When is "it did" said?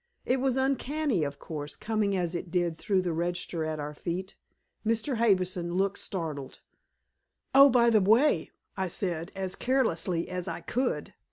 2.33-2.75